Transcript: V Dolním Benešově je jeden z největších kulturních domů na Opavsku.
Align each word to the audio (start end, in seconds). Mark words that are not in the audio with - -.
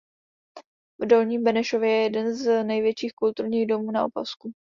V 0.99 1.05
Dolním 1.05 1.43
Benešově 1.43 1.89
je 1.91 2.03
jeden 2.03 2.33
z 2.35 2.63
největších 2.63 3.11
kulturních 3.13 3.67
domů 3.67 3.91
na 3.91 4.05
Opavsku. 4.05 4.51